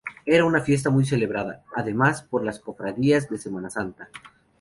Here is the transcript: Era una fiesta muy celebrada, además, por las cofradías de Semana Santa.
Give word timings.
Era 0.25 0.45
una 0.45 0.61
fiesta 0.61 0.89
muy 0.89 1.05
celebrada, 1.05 1.63
además, 1.75 2.23
por 2.23 2.43
las 2.43 2.59
cofradías 2.59 3.29
de 3.29 3.37
Semana 3.37 3.69
Santa. 3.69 4.09